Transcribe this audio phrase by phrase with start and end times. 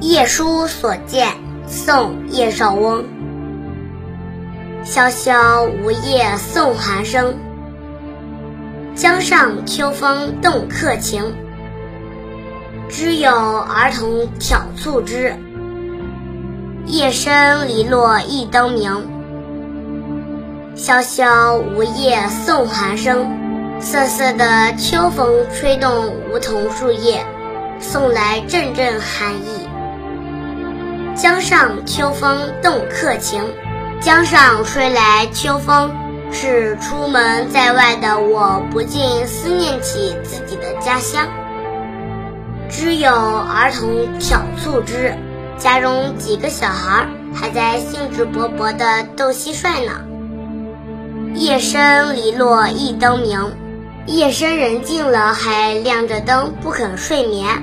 [0.00, 1.28] 夜书所见，
[1.66, 3.04] 宋·叶绍翁。
[4.82, 7.36] 萧萧梧叶送寒声，
[8.94, 11.34] 江上秋风动客情。
[12.88, 15.36] 知有儿童挑促织，
[16.86, 19.06] 夜深篱落一灯明。
[20.76, 23.26] 萧萧梧叶送寒声，
[23.80, 27.22] 瑟瑟的秋风吹动梧桐树叶，
[27.80, 29.68] 送来阵阵寒意。
[31.20, 33.44] 江上秋风动客情，
[34.00, 35.90] 江上吹来秋风，
[36.32, 41.28] 使出门在外的我不禁思念起自己的家乡。
[42.70, 45.14] 知有儿童挑促织，
[45.58, 50.00] 家中几个小孩还在兴致勃勃地斗蟋蟀呢。
[51.34, 53.52] 夜深篱落一灯明，
[54.06, 57.62] 夜深人静了还亮着灯，不肯睡眠。